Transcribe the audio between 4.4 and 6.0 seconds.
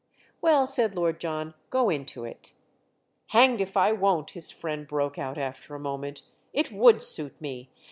friend broke out after a